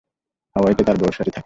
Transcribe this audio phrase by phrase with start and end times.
[0.55, 1.39] হাওয়াইতে তার বউয়ের সাথে থাকে।